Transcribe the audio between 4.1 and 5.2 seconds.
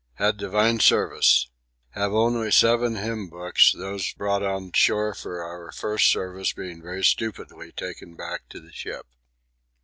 brought on shore